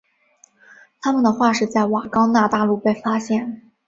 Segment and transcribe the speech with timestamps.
[0.99, 3.69] 它们的化石在冈瓦纳大陆被发现。